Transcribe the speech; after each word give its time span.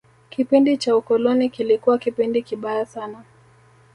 kipindi 0.29 0.77
cha 0.77 0.95
ukoloni 0.97 1.49
kilikuwa 1.49 1.97
kipindi 1.97 2.41
kibaya 2.43 2.85
sana 2.85 3.23